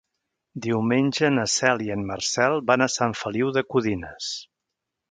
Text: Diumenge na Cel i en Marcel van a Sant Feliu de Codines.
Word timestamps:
Diumenge 0.65 1.29
na 1.35 1.43
Cel 1.57 1.85
i 1.89 1.91
en 1.97 2.07
Marcel 2.09 2.59
van 2.73 2.87
a 2.87 2.91
Sant 2.99 3.17
Feliu 3.21 3.57
de 3.61 3.67
Codines. 3.77 4.35